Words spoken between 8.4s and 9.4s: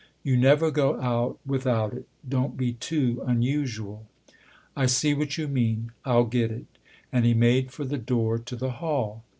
the hall.